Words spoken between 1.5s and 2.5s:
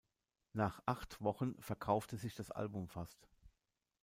verkaufte sich das